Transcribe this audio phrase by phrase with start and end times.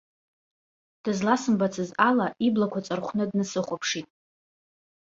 [1.03, 4.07] Дызласымбаӡацыз ала, иблақәа ҵархәны днасыхәаԥшит.